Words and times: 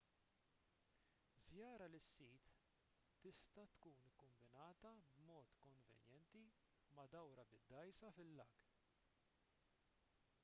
żjara 1.49 1.87
lis-sit 1.95 2.47
tista' 3.25 3.67
tkun 3.75 3.99
kkombinata 4.07 4.93
b'mod 5.11 5.51
konvenjenti 5.65 6.45
ma' 6.97 7.05
dawra 7.17 7.45
bid-dgħajsa 7.51 8.11
fil-lag 8.17 8.65